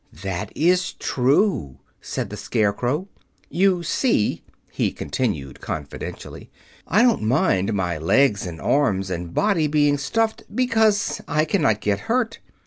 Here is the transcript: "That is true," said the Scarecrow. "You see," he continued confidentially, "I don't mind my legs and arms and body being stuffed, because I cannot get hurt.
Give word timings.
"That 0.23 0.51
is 0.55 0.93
true," 0.93 1.77
said 2.01 2.31
the 2.31 2.35
Scarecrow. 2.35 3.07
"You 3.51 3.83
see," 3.83 4.41
he 4.71 4.91
continued 4.91 5.61
confidentially, 5.61 6.49
"I 6.87 7.03
don't 7.03 7.21
mind 7.21 7.73
my 7.75 7.99
legs 7.99 8.47
and 8.47 8.59
arms 8.59 9.11
and 9.11 9.31
body 9.31 9.67
being 9.67 9.99
stuffed, 9.99 10.41
because 10.55 11.21
I 11.27 11.45
cannot 11.45 11.81
get 11.81 11.99
hurt. 12.09 12.39